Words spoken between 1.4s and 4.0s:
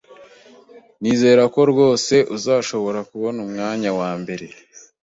ko rwose uzashobora kubona umwanya